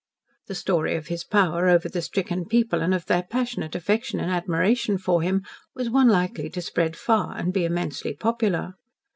[0.47, 4.31] The story of his power over the stricken people, and of their passionate affection and
[4.31, 5.43] admiration for him,
[5.75, 8.73] was one likely to spread far, and be immensely popular.